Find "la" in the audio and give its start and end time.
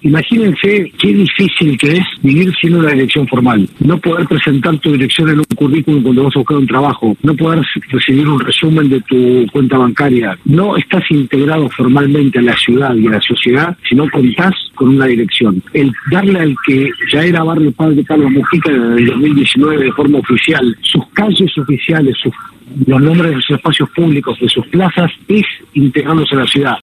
12.42-12.56, 13.10-13.20, 26.38-26.46